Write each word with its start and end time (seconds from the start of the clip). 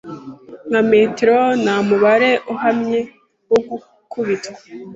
nka 0.69 0.81
metero 0.89 1.37
Nta 1.63 1.75
mubare 1.87 2.31
uhamye 2.53 2.99
wo 3.49 3.59
gukubitwa 3.69 4.57